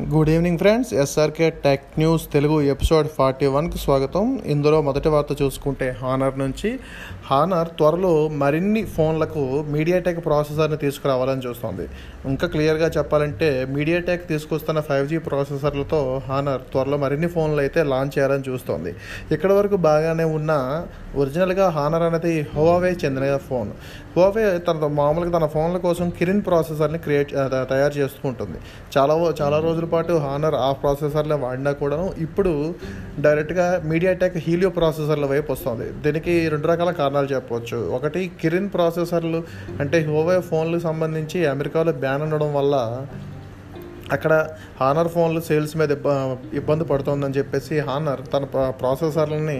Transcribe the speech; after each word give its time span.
Good 0.00 0.30
evening 0.30 0.58
friends 0.58 0.94
SRK 0.94 1.46
tech 1.64 1.84
news 1.98 2.24
Telugu 2.32 2.56
episode 2.62 3.06
forty 3.08 3.46
వన్కి 3.46 3.78
స్వాగతం. 3.78 4.42
ఇందులో 4.46 4.80
మొదటి 4.82 5.08
వార్త 5.08 5.42
చూసుకుంటే 5.42 5.96
హానర్ 6.02 6.38
నుంచి. 6.38 6.78
హానర్ 7.30 7.68
త్వరలో 7.68 8.28
మరిన్ని 8.28 8.82
ఫోన్లకు 8.84 9.64
మీడియాటెక్ 9.68 10.20
ప్రాసెసర్ని 10.26 10.76
తీసుకురావాలని 10.76 11.42
చూస్తోంది. 11.46 11.88
ఇంకా 12.24 12.46
క్లియర్గా 12.46 12.90
చెప్పాలంటే 12.98 13.64
మీడియాటెక్ 13.64 14.28
తీసుకొస్తున్న 14.28 14.80
ఫైవ్ 14.80 15.08
జీ 15.08 15.18
ప్రాసెసర్లతో 15.18 16.20
హానర్ 16.28 16.60
త్వరలో 16.72 16.96
మరిన్ని 16.96 17.28
ఫోన్లు 17.28 17.60
అయితే 17.60 17.82
లాంచ్ 17.84 18.18
చేయాలని 18.18 18.44
చూస్తోంది. 18.50 18.94
ఇక్కడ 19.32 19.52
వరకు 19.52 19.76
బాగానే 19.76 20.24
ఉన్న 20.24 20.52
ఒరిజినల్గా 21.16 21.68
హానర్ 21.68 22.02
అనేది 22.02 22.46
హోవే 22.54 22.92
చెందిన 23.04 23.36
ఫోన్. 23.48 23.72
హోవే 24.16 24.58
తన 24.58 24.86
మామూలుగా 25.00 25.38
తన 25.38 25.46
ఫోన్ల 25.46 25.76
కోసం 25.76 26.06
కిరిన్ 26.10 26.44
ప్రాసెసర్ని 26.46 26.98
క్రియేట్ 26.98 27.32
తయారు 27.72 27.94
చేస్తూ 27.98 28.22
ఉంటుంది 28.28 28.58
చాలా 28.98 29.14
చాలా 29.40 29.58
రోజులు 29.58 29.85
పాటు 29.92 30.12
హానర్ 30.24 30.54
ఆ 30.54 30.72
ప్రాసెసర్లే 30.72 31.36
వాడినా 31.44 31.72
కూడాను 31.72 32.06
ఇప్పుడు 32.18 32.52
డైరెక్ట్గా 33.20 33.66
మీడియా 33.84 34.12
టెక్ 34.12 34.36
హీలియో 34.36 34.70
ప్రాసెసర్ల 34.70 35.26
వైపు 35.26 35.52
వస్తుంది. 35.52 35.86
దీనికి 36.04 36.48
రెండు 36.48 36.66
రకాల 36.66 36.90
కారణాలు 36.90 37.26
చెప్పవచ్చు. 37.26 37.78
ఒకటి 37.90 38.22
కిరిన్ 38.40 38.70
ప్రాసెసర్లు 38.74 39.40
అంటే 39.80 40.00
హోవే 40.10 40.40
ఫోన్లకు 40.40 40.82
సంబంధించి 40.82 41.46
అమెరికాలో 41.46 41.92
బ్యాన్ 42.04 42.22
ఉండడం 42.22 42.52
వల్ల 42.54 42.74
అక్కడ 44.14 44.32
హానర్ 44.80 45.08
ఫోన్లు 45.08 45.40
సేల్స్ 45.40 45.76
మీద 45.76 45.92
ఇబ్బంది 46.54 46.84
పడుతుందని 46.84 47.38
చెప్పేసి 47.38 47.78
హానర్ 47.78 48.20
తన 48.34 48.44
ప్రాసెసర్లని 48.80 49.58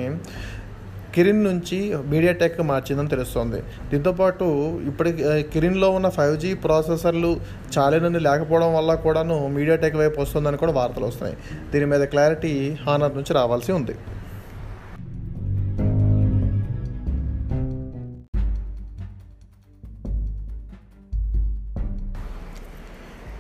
కిరిన్ 1.17 1.45
నుంచి 1.45 1.79
మీడియాటెక్ 2.13 2.57
మార్చిందని 2.71 3.11
తెలుస్తోంది. 3.15 3.61
దీంతోపాటు 3.91 4.47
ఇప్పటికి 4.91 5.23
కిరిన్లో 5.53 5.89
ఉన్న 5.99 6.09
ఫైవ్ 6.17 6.37
జీ 6.43 6.51
ప్రాసెసర్లు 6.65 7.31
చాలినని 7.77 8.21
లేకపోవడం 8.27 8.71
వల్ల 8.79 8.95
కూడాను 9.07 9.39
మీడియాటెక్ 9.57 9.97
వైపు 10.03 10.21
వస్తుందని 10.21 10.61
కూడా 10.65 10.75
వార్తలు 10.81 11.07
వస్తున్నాయి. 11.11 11.39
దీని 11.73 11.87
మీద 11.95 12.05
క్లారిటీ 12.15 12.53
హానర్ 12.87 13.17
నుంచి 13.19 13.35
రావాల్సి 13.41 13.73
ఉంది. 13.79 13.97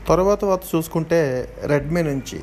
తర్వాత 0.09 0.43
వార్త 0.49 0.67
చూసుకుంటే 0.75 1.21
రెడ్మీ 1.67 2.03
నుంచి. 2.03 2.39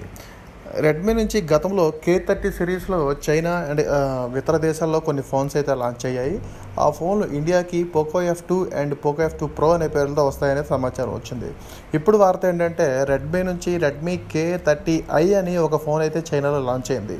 రెడ్మీ 0.85 1.13
నుంచి 1.19 1.37
గతంలో 1.51 1.83
కే 2.03 2.13
థర్టీ 2.27 2.49
సిరీస్లో 2.57 2.97
చైనా 3.25 3.51
అండ్ 3.69 3.81
uh, 3.95 4.39
ఇతర 4.39 4.55
దేశాల్లో 4.67 4.99
కొన్ని 5.07 5.23
ఫోన్స్ 5.31 5.55
అయితే 5.59 5.73
లాంచ్ 5.81 6.03
అయ్యాయి. 6.09 6.35
ఆ 6.83 6.85
ఫోన్లు 6.97 7.25
ఇండియాకి 7.37 7.79
Poco 7.95 8.19
F 8.31 8.41
two 8.49 8.57
and 8.81 8.93
Poco 9.03 9.21
F 9.25 9.35
two 9.39 9.47
pro 9.57 9.67
అనే 9.75 9.87
పేర్లతో 9.95 10.23
వస్తాయనే 10.29 10.63
సమాచారం 10.71 11.11
వచ్చింది. 11.17 11.49
ఇప్పుడు 11.97 12.17
వార్త 12.23 12.45
ఏంటంటే 12.51 12.87
రెడ్మీ 13.11 13.41
నుంచి 13.49 13.71
రెడ్మీ 13.85 14.15
కే 14.33 14.45
థర్టీ 14.67 14.95
ఐ 15.21 15.25
అని 15.41 15.53
ఒక 15.67 15.79
ఫోన్ 15.85 16.01
అయితే 16.05 16.21
చైనాలో 16.29 16.61
లాంచ్ 16.69 16.89
అయింది. 16.95 17.17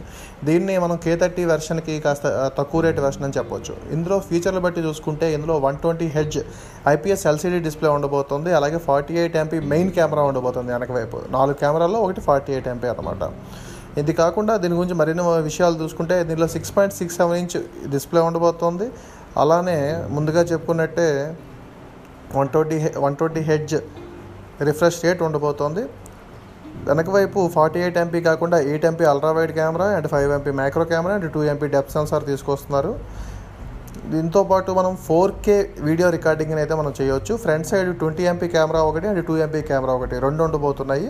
దీన్ని 0.48 0.76
మనం 0.86 0.96
కే 1.06 1.14
థర్టీ 1.24 1.46
వెర్షన్కి 1.52 1.96
కాస్త 2.08 2.26
uh, 2.42 2.50
తక్కువ 2.60 2.82
రేట్ 2.88 3.02
వెర్షన్ 3.06 3.28
అని 3.30 3.38
చెప్పొచ్చు. 3.40 3.76
ఇందులో 3.98 4.18
ఫీచర్లు 4.30 4.64
బట్టి 4.68 4.84
చూసుకుంటే 4.88 5.30
ఇందులో 5.38 5.58
one 5.68 5.80
twenty 5.86 6.10
hertz 6.18 6.40
IPS 6.96 7.28
LCD 7.34 7.62
display 7.68 7.92
ఉండబోతుంది. 7.98 8.52
అలాగే 8.62 8.80
forty 8.90 9.14
eight 9.24 9.38
MP 9.44 9.60
main 9.74 9.92
camera 10.00 10.26
ఉండబోతుంది 10.32 10.72
వెనక 10.78 10.92
వైపు. 11.00 11.20
నాలుగు 11.38 11.60
కెమెరాల్లో 11.64 12.02
ఒకటి 12.08 12.24
ఫార్టీ 12.30 12.52
ఎయిట్ 12.58 12.70
ఎంపీ 12.76 12.90
అనమాట 12.94 13.24
ఇది 14.02 14.14
కాకుండా 14.22 14.54
దీని 14.62 14.76
గురించి 14.80 14.96
మరిన్ని 15.02 15.24
విషయాలు 15.50 15.76
చూసుకుంటే 15.82 16.16
దీనిలో 16.30 16.48
six 16.56 16.72
point 16.76 16.96
six 17.00 17.18
seven 17.20 17.40
inch 17.44 17.58
display 17.96 18.22
ఉండబోతోంది. 18.28 18.88
అలానే 19.42 19.78
ముందుగా 20.16 20.42
చెప్పుకున్నట్టే 20.52 21.10
one 22.38 22.50
twenty 22.54 22.78
one 23.04 23.16
twenty 23.20 23.42
hertz 23.50 23.76
refresh 24.70 24.98
rate 25.06 25.22
ఉండబోతోంది. 25.28 25.84
వెనక 26.88 27.10
వైపు 27.16 27.40
ఫార్టీ 27.56 27.80
ఎయిట్ 27.86 27.98
ఎంపీ 28.04 28.20
కాకుండా 28.28 28.58
eight 28.70 28.86
MP 28.90 29.06
ultra 29.12 29.32
wide 29.38 29.54
camera 29.58 29.88
and 29.98 30.08
five 30.14 30.32
MP 30.38 30.52
micro 30.60 30.86
camera 30.92 31.14
and 31.18 31.28
two 31.36 31.42
MP 31.52 31.68
depth 31.76 31.94
sensor 31.96 32.24
తీసుకొస్తున్నారు. 32.32 32.94
దీంతో 34.14 34.42
పాటు 34.52 34.72
మనం 34.80 34.94
ఫోర్ 35.08 35.34
కే 35.46 35.56
వీడియో 35.88 36.08
రికార్డింగ్ 36.16 36.54
అయితే 36.64 36.76
మనం 36.82 36.94
చేయవచ్చు 37.00 37.34
front 37.44 37.68
side 37.72 37.90
twenty 38.02 38.24
MP 38.32 38.48
camera 38.56 38.82
ఒకటి 38.90 39.08
అండ్ 39.12 39.22
టూ 39.30 39.36
ఎంపీ 39.46 39.62
కెమెరా 39.70 39.94
ఒకటి 40.00 40.16
రెండు 40.26 40.42
ఉండబోతున్నాయి. 40.48 41.08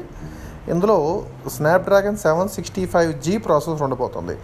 ఇందులో 0.72 0.98
Snapdragon 1.56 2.20
seven 2.26 2.52
sixty 2.58 2.84
five 2.92 3.14
G 3.26 3.34
processor 3.46 3.86
ఉండబోతుంది 3.88 4.36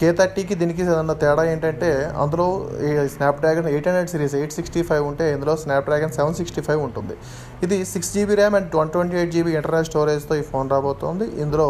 కే 0.00 0.08
థర్టీకి 0.18 0.54
దీనికి 0.60 0.82
ఏదన్నా 0.84 1.14
తేడా 1.22 1.42
ఏంటంటే 1.50 1.88
అందులో 2.22 2.46
ఈ 2.86 2.88
Snapdragon 3.14 3.66
eight 3.72 3.86
hundred 3.88 4.10
series 4.12 4.34
eight 4.38 4.54
sixty 4.56 4.80
five 4.88 5.04
ఉంటే 5.10 5.24
ఇందులో 5.34 5.52
స్నాప్డ్రాగన్ 5.64 6.12
సెవెన్ 6.16 6.36
సిక్స్టీ 6.38 6.62
ఫైవ్ 6.68 6.80
ఉంటుంది. 6.86 7.14
ఇది 7.64 7.76
six 7.92 8.10
GB 8.14 8.36
RAM 8.40 8.56
and 8.58 8.74
one 8.78 8.90
twenty 8.94 9.16
eight 9.20 9.32
GB 9.34 9.52
internal 9.58 9.86
స్టోరేజ్తో 9.90 10.36
ఈ 10.40 10.42
ఫోన్ 10.50 10.70
రాబోతోంది. 10.74 11.26
ఇందులో 11.44 11.68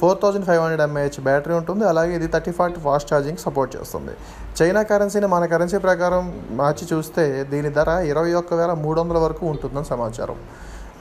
four 0.00 0.18
thousand 0.22 0.46
five 0.48 0.60
hundred 0.62 0.82
mAh 0.86 1.20
battery 1.28 1.54
ఉంటుంది. 1.60 1.84
అలాగే 1.92 2.14
ఇది 2.18 2.28
thirty 2.34 2.54
forty 2.58 2.80
fast 2.86 3.10
charging 3.12 3.40
support 3.46 3.72
చేస్తుంది. 3.76 4.14
చైనా 4.60 4.82
కరెన్సీని 4.92 5.30
మన 5.34 5.46
కరెన్సీ 5.54 5.80
ప్రకారం 5.86 6.24
మార్చి 6.62 6.86
చూస్తే 6.92 7.26
దీని 7.52 7.70
ధర 7.78 7.90
ఇరవై 8.12 8.32
ఒక్క 8.40 8.54
వేల 8.62 8.74
మూడు 8.86 8.98
వందల 9.02 9.20
వరకు 9.26 9.46
ఉంటుందని 9.52 9.88
సమాచారం. 9.94 10.40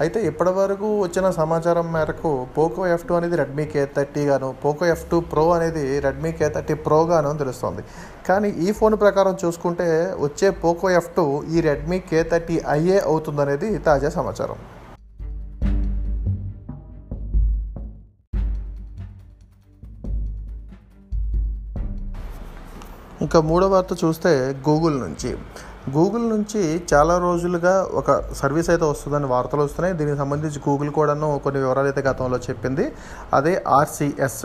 అయితే 0.03 0.19
ఇప్పటివరకు 0.29 0.87
వచ్చిన 1.03 1.27
సమాచారం 1.37 1.87
మేరకు 1.93 2.31
పోకో 2.55 2.81
ఎఫ్ 2.95 3.05
టూ 3.07 3.13
అనేది 3.19 3.35
రెడ్మీ 3.41 3.65
కే 3.71 3.83
థర్టీ 3.95 4.23
గాను 4.27 4.49
పోకో 4.63 4.85
ఎఫ్ 4.93 5.05
టూ 5.11 5.17
ప్రో 5.31 5.45
అనేది 5.55 5.85
రెడ్మీ 6.05 6.31
కే 6.39 6.47
థర్టీ 6.55 6.75
ప్రో 6.85 6.99
గాను 7.11 7.31
తెలుస్తుంది. 7.41 7.83
కానీ 8.27 8.49
ఈ 8.65 8.67
ఫోన్ 8.79 8.95
ప్రకారం 9.03 9.35
చూసుకుంటే 9.43 9.87
వచ్చే 10.25 10.49
పోకో 10.63 10.89
ఎఫ్ 10.99 11.09
టూ 11.17 11.25
ఈ 11.55 11.63
రెడ్మీ 11.69 11.99
కే 12.09 12.19
థర్టీ 12.31 12.57
ఐఏ 12.79 12.97
అవుతుందనేది 13.11 13.69
తాజా 13.87 14.11
సమాచారం. 14.19 14.59
ఇంకా 23.25 23.39
మూడో 23.49 23.67
వార్త 23.73 23.93
చూస్తే 24.03 24.31
గూగుల్ 24.67 24.97
నుంచి. 25.05 25.31
గూగుల్ 25.95 26.23
నుంచి 26.31 26.61
చాలా 26.91 27.13
రోజులుగా 27.25 27.73
ఒక 27.99 28.11
సర్వీస్ 28.39 28.69
అయితే 28.73 28.85
వస్తుందని 28.93 29.27
వార్తలు 29.33 29.61
వస్తున్నాయి. 29.65 29.93
దీనికి 29.99 30.17
సంబంధించి 30.21 30.59
గూగుల్ 30.65 30.89
కూడాను 30.97 31.27
కొన్ని 31.45 31.59
వివరాలు 31.63 31.89
అయితే 31.91 32.01
గతంలో 32.07 32.39
చెప్పింది. 32.47 32.85
అదే 33.37 33.53
ఆర్సిఎస్ 33.77 34.43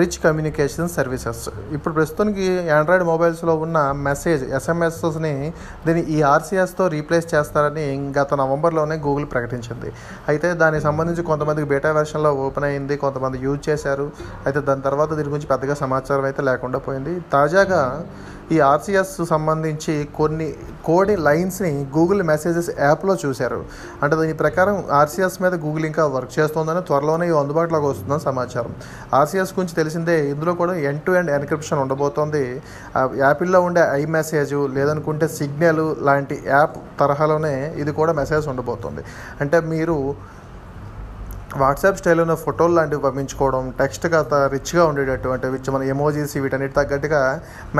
రిచ్ 0.00 0.18
కమ్యూనికేషన్ 0.24 0.88
సర్వీసెస్. 0.96 1.42
ఇప్పుడు 1.76 1.92
ప్రస్తుతానికి 1.98 2.46
ఆండ్రాయిడ్ 2.76 3.04
మొబైల్స్లో 3.10 3.52
ఉన్న 3.64 3.78
మెసేజ్ 4.06 4.42
ఎస్ఎంఎస్ని 4.58 5.34
దీన్ని 5.86 6.02
ఈ 6.16 6.18
ఆర్సిఎస్తో 6.34 6.86
రీప్లేస్ 6.94 7.26
చేస్తారని 7.34 7.86
గత 8.18 8.34
నవంబర్లోనే 8.42 8.96
గూగుల్ 9.06 9.26
ప్రకటించింది. 9.34 9.90
అయితే 10.32 10.48
దానికి 10.62 10.84
సంబంధించి 10.88 11.24
కొంతమందికి 11.30 11.68
బేటా 11.74 11.92
వెర్షన్లో 11.98 12.32
ఓపెన్ 12.46 12.68
అయింది 12.70 12.96
కొంతమంది 13.04 13.38
యూజ్ 13.46 13.62
చేశారు. 13.68 14.08
అయితే 14.46 14.62
దాని 14.70 14.84
తర్వాత 14.88 15.10
దీని 15.20 15.30
గురించి 15.34 15.50
పెద్దగా 15.54 15.76
సమాచారం 15.84 16.26
అయితే 16.30 16.42
లేకుండా 16.50 16.80
పోయింది. 16.88 17.14
తాజాగా 17.36 17.82
ఈ 18.54 18.56
ఆర్సిఎస్ 18.72 19.12
సంబంధించి 19.30 19.94
కొన్ని 20.18 20.46
కోడి 20.86 21.14
లైన్స్ని 21.26 21.70
గూగుల్ 21.94 22.20
మెసేజెస్ 22.30 22.68
యాప్లో 22.80 23.14
చూశారు. 23.22 23.58
అంటే 24.02 24.14
దీని 24.20 24.34
ప్రకారం 24.42 24.76
ఆర్సిఎస్ 24.98 25.38
మీద 25.44 25.54
గూగుల్ 25.64 25.86
ఇంకా 25.88 26.04
వర్క్ 26.16 26.32
చేస్తోందని 26.36 26.82
త్వరలోనే 26.90 27.26
ఇవి 27.30 27.38
అందుబాటులోకి 27.40 27.86
వస్తుందని 27.92 28.24
సమాచారం. 28.28 28.72
ఆర్సిఎస్ 29.20 29.52
గురించి 29.56 29.76
తెలిసిందే 29.80 30.16
ఇందులో 30.32 30.54
కూడా 30.60 30.76
ఎండ్ 30.90 31.02
టు 31.06 31.16
ఎండ్ 31.20 31.32
ఎన్క్రిప్షన్ 31.38 31.80
ఉండబోతోంది. 31.84 32.44
ఆ 32.98 33.02
యాపిల్లో 33.24 33.60
ఉండే 33.68 33.84
ఐ 33.98 34.04
మెసేజ్ 34.18 34.54
లేదనుకుంటే 34.78 35.28
సిగ్నల్ 35.38 35.84
లాంటి 36.10 36.38
యాప్ 36.54 36.78
తరహాలోనే 37.02 37.54
ఇది 37.82 37.94
కూడా 38.00 38.14
మెసేజ్ 38.22 38.48
ఉండబోతుంది. 38.54 39.04
అంటే 39.40 39.60
మీరు 39.74 39.98
వాట్సాప్ 41.60 41.98
స్టైల్లో 42.00 42.34
ఫోటోలు 42.44 42.74
లాంటివి 42.76 43.00
పంపించుకోవడం 43.04 43.62
టెక్స్ట్ 43.78 44.06
కాస్త 44.12 44.34
రిచ్గా 44.54 44.82
ఉండేటటువంటి 44.90 45.46
విచ్ 45.54 45.70
మన 45.74 45.82
ఎమోజీస్ 45.94 46.34
వీటన్నిటి 46.44 46.74
తగ్గట్టుగా 46.78 47.20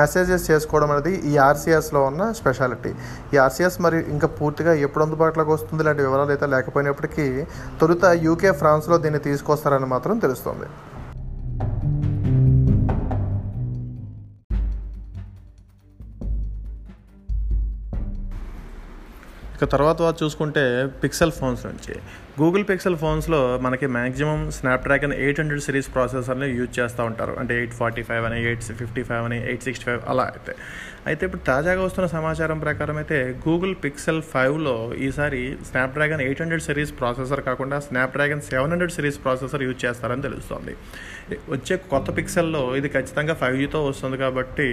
మెసేజెస్ 0.01 0.45
చేసుకోవడం 0.51 0.91
అనేది 0.95 1.13
ఈ 1.31 1.33
ఆర్సీఎస్లో 1.47 2.01
ఉన్న 2.09 2.31
స్పెషాలిటీ 2.39 2.91
ఈ 3.33 3.37
ఆర్సీఎస్ 3.45 3.77
మరి 3.85 3.99
ఇంకా 4.15 4.29
పూర్తిగా 4.39 4.73
ఎప్పుడు 4.87 5.03
అందుబాటులోకి 5.05 5.51
వస్తుంది? 5.55 5.83
లాంటి 5.87 6.03
వివరాలు 6.07 6.33
అయితే 6.35 6.47
లేకపోయినప్పటికీ 6.55 7.27
తొలుత 7.81 8.05
యూకే 8.27 8.53
ఫ్రాన్స్లో 8.61 8.97
దీన్ని 9.05 9.21
తీసుకొస్తారని 9.29 9.89
మాత్రం 9.95 10.17
తెలుస్తుంది. 10.25 10.67
ఇక 19.57 19.65
తర్వాత 19.65 20.23
చూసుకుంటే 20.23 20.63
పిక్సెల్ 21.03 21.31
ఫోన్స్ 21.31 21.65
నుంచి. 21.65 21.93
గూగుల్ 22.41 22.63
పిక్సెల్ 22.69 22.97
ఫోన్స్లో 22.97 23.57
మనకి 23.61 23.87
maximum 23.87 24.51
Snapdragon 24.51 25.13
eight 25.13 25.39
hundred 25.39 25.61
series 25.61 25.93
ప్రాసెసర్ని 25.93 26.49
use 26.49 26.79
చేస్తూ 26.79 27.03
ఉంటారు. 27.03 27.35
అంటే 27.39 27.57
ఎయిట్ 27.57 27.73
ఫార్టీ 27.73 28.03
ఫైవ్ 28.03 28.25
అని 28.25 28.43
ఎయిట్ 28.45 28.61
ఫిఫ్టీ 28.61 29.03
ఫైవ్ 29.03 29.25
అని 29.25 29.47
ఎయిట్ 29.47 29.63
సిక్స్టీ 29.63 29.85
ఫైవ్ 29.85 30.01
అలా 30.07 30.23
అయితే. 30.23 30.55
అయితే 31.09 31.23
ఇప్పుడు 31.27 31.43
తాజాగా 31.49 31.81
వస్తున్న 31.87 32.07
సమాచారం 32.15 32.57
ప్రకారం 32.63 32.97
అయితే 33.01 33.17
గూగుల్ 33.45 33.73
పిక్సెల్ 33.83 34.21
ఫైవ్లో 34.31 34.73
ఈసారి 35.05 35.41
Snapdragon 35.69 36.21
eight 36.25 36.41
hundred 36.43 36.63
series 36.67 36.91
processor 36.99 37.41
కాకుండా 37.49 37.77
Snapdragon 37.87 38.41
seven 38.47 38.71
hundred 38.73 38.93
series 38.95 39.19
processor 39.25 39.63
use 39.65 39.79
చేస్తారని 39.85 40.23
తెలుస్తోంది. 40.27 40.73
వచ్చే 41.53 41.75
కొత్త 41.91 42.07
పిక్సెల్లో 42.17 42.63
ఇది 42.79 42.89
ఖచ్చితంగా 42.95 43.35
ఫైవ్ 43.41 43.57
జీతో 43.61 43.79
వస్తుంది 43.89 44.17
కాబట్టి 44.23 44.67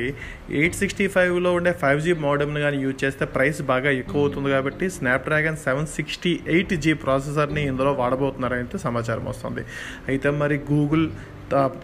ఎయిట్ 0.60 0.78
సిక్స్టీ 0.80 1.06
ఫైవ్లో 1.16 1.52
ఉండే 1.58 1.72
ఫైవ్ 1.82 2.00
జీ 2.06 2.14
మోడమ్ని 2.26 2.62
కానీ 2.64 2.80
యూజ్ 2.84 2.98
చేస్తే 3.04 3.26
ప్రైస్ 3.36 3.60
బాగా 3.72 3.92
ఎక్కువ 4.00 4.22
అవుతుంది 4.24 4.50
కాబట్టి 4.56 4.88
Snapdragon 4.98 5.60
seven 5.66 5.88
sixty 5.96 6.32
eight 6.54 6.74
G 6.86 6.94
ప్రాసెసర్ని 7.04 7.64
ఇందులో 7.72 7.92
వాడబోతున్నారని 8.02 8.82
సమాచారం 8.86 9.24
వస్తుంది. 9.32 9.64
అయితే 10.10 10.28
మరి 10.42 10.58
గూగుల్ 10.72 11.06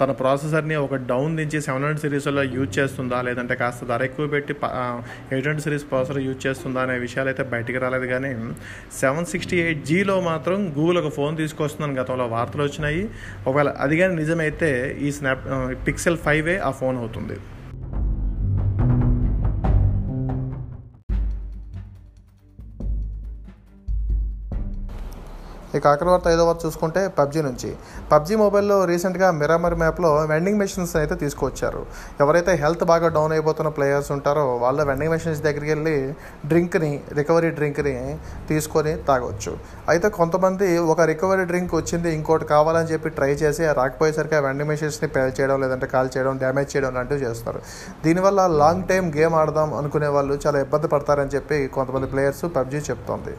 తన 0.00 0.10
ప్రాసెసర్ని 0.20 0.76
ఒక 0.84 0.94
డౌన్ 1.10 1.32
దించి 1.38 1.58
సెవెన్ 1.66 1.84
హండ్రెడ్ 1.84 2.02
సిరీస్లో 2.04 2.42
యూజ్ 2.56 2.72
చేస్తుందా? 2.78 3.18
లేదంటే 3.26 3.54
కాస్త 3.60 3.86
ధర 3.90 4.02
ఎక్కువ 4.08 4.26
పెట్టి 4.34 4.54
eight 4.54 5.46
hundred 5.48 5.62
series 5.66 5.84
processor 5.90 6.20
use 6.26 6.40
చేస్తుందా 6.46 6.80
అనే 6.86 6.96
విషయాలు 7.06 7.30
అయితే 7.32 7.44
బయటికి 7.54 7.78
రాలేదు 7.84 8.06
కానీ 8.14 8.30
సెవెన్ 9.00 9.28
సిక్స్టీ 9.32 9.58
ఎయిట్ 9.66 9.84
జీలో 9.90 10.16
మాత్రం 10.30 10.58
గూగుల్ 10.78 10.98
ఒక 11.02 11.12
ఫోన్ 11.18 11.36
తీసుకొస్తుందని 11.42 11.98
గతంలో 12.00 12.26
వార్తలు 12.36 12.64
వచ్చినాయి. 12.68 13.04
ఒకవేళ 13.46 13.72
అది 13.86 13.98
కానీ 14.02 14.14
నిజమైతే 14.22 14.70
ఈ 15.06 15.10
స్నాప్ 15.18 15.46
పిక్సెల్ 15.88 16.20
ఫైవే 16.26 16.58
ఆ 16.68 16.72
ఫోన్ 16.82 16.98
అవుతుంది. 17.04 17.38
ఇక 25.76 25.84
ఆఖరి 25.92 26.10
వార్త 26.12 26.28
ఐదో 26.34 26.44
వార్త 26.48 26.60
చూసుకుంటే 26.66 27.00
పబ్జీ 27.18 27.40
నుంచి. 27.48 27.70
పబ్జీ 28.12 28.34
మొబైల్లో 28.42 28.76
రీసెంట్గా 28.90 29.28
మిరామర్ 29.40 29.76
మ్యాప్లో 29.82 30.10
వెండింగ్ 30.32 30.58
మెషిన్స్ 30.62 30.94
అయితే 31.00 31.14
తీసుకొచ్చారు 31.22 31.82
ఎవరైతే 32.22 32.54
హెల్త్ 32.62 32.84
బాగా 32.92 33.08
డౌన్ 33.16 33.34
అయిపోతున్న 33.36 33.70
ప్లేయర్స్ 33.78 34.10
ఉంటారో 34.16 34.46
వాళ్ళ 34.64 34.80
వెండింగ్ 34.90 35.12
మెషిన్స్ 35.14 35.42
దగ్గరికి 35.46 35.72
వెళ్ళి 35.74 35.96
డ్రింక్ని 36.52 36.92
రికవరీ 37.18 37.50
డ్రింక్ని 37.58 37.94
తీసుకొని 38.50 38.94
తాగొచ్చు. 39.08 39.52
అయితే 39.92 40.08
కొంతమంది 40.18 40.68
ఒక 40.94 41.00
రికవరీ 41.12 41.44
డ్రింక్ 41.50 41.74
వచ్చింది 41.80 42.08
ఇంకోటి 42.18 42.44
కావాలని 42.54 42.90
చెప్పి 42.92 43.08
ట్రై 43.18 43.30
చేసి 43.42 43.64
రాకపోయేసరికి 43.80 44.36
ఆ 44.38 44.42
వెండింగ్ 44.48 44.70
మెషిన్స్ని 44.72 45.08
పేల్ 45.16 45.32
చేయడం 45.38 45.56
లేదంటే 45.64 45.86
కాల్ 45.94 46.10
చేయడం 46.16 46.36
డ్యామేజ్ 46.42 46.70
చేయడం 46.72 46.92
లాంటివి 46.98 47.22
చేస్తారు. 47.26 47.60
దీనివల్ల 48.04 48.40
లాంగ్ 48.62 48.84
టైం 48.90 49.04
గేమ్ 49.18 49.34
ఆడదాం 49.40 49.70
అనుకునే 49.80 50.08
వాళ్ళు 50.16 50.34
చాలా 50.46 50.58
ఇబ్బంది 50.66 50.88
పడతారని 50.94 51.32
చెప్పి 51.36 51.58
కొంతమంది 51.76 52.08
ప్లేయర్స్ 52.12 52.44
పబ్జీ 52.56 52.80
చెప్తోంది. 52.90 53.34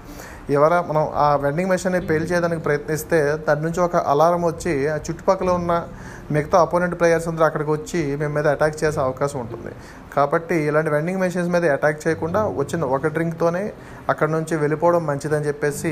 ఎవర 0.58 0.74
మనం 0.90 1.04
ఆ 1.26 1.28
వెండింగ్ 1.44 1.72
మెషిన్ని 1.72 2.00
పేల్ 2.10 2.26
చేయడానికి 2.32 2.62
ప్రయత్నిస్తే 2.68 3.20
దాని 3.48 3.62
నుంచి 3.66 3.80
ఒక 3.88 3.98
అలారం 4.12 4.42
వచ్చి 4.52 4.74
ఆ 4.94 4.96
చుట్టుపక్కల 5.08 5.50
ఉన్న 5.60 5.74
మిగతా 6.36 6.58
అపోనెంట్ 6.66 6.96
ప్లేయర్స్ 7.00 7.28
అందరూ 7.30 7.46
అక్కడికి 7.48 7.72
వచ్చి 7.76 8.02
మేము 8.20 8.34
మీద 8.38 8.48
అటాక్ 8.56 8.76
చేసే 8.82 9.00
అవకాశం 9.06 9.38
ఉంటుంది. 9.44 9.72
కాబట్టి 10.16 10.56
ఇలాంటి 10.68 10.92
వెండింగ్ 10.94 11.22
మెషిన్స్ 11.24 11.50
మీద 11.56 11.66
అటాక్ 11.76 12.00
చేయకుండా 12.06 12.42
వచ్చిన 12.60 12.88
ఒక 12.96 13.12
డ్రింక్తోనే 13.16 13.64
అక్కడ 14.12 14.30
నుంచి 14.36 14.54
వెళ్ళిపోవడం 14.62 15.04
మంచిదని 15.10 15.48
చెప్పేసి 15.50 15.92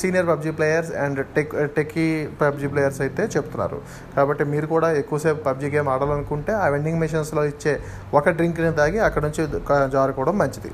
senior 0.00 0.28
PUBG 0.32 0.52
players 0.58 0.92
and 1.04 1.20
tech 1.36 1.54
techie 1.78 2.06
PUBG 2.42 2.68
players 2.74 3.00
అయితే 3.06 3.24
చెప్తున్నారు. 3.36 3.80
కాబట్టి 4.18 4.46
మీరు 4.52 4.68
కూడా 4.74 4.90
ఎక్కువసేపు 5.02 5.42
పబ్జీ 5.48 5.70
గేమ్ 5.76 5.90
ఆడాలనుకుంటే 5.94 6.54
ఆ 6.64 6.68
వెండింగ్ 6.76 7.02
మెషిన్స్లో 7.04 7.44
ఇచ్చే 7.54 7.74
ఒక 8.20 8.36
డ్రింక్ని 8.38 8.72
తాగి 8.82 9.00
అక్కడ 9.08 9.24
నుంచి 9.28 9.44
జారుకోవడం 9.96 10.36
మంచిది. 10.44 10.72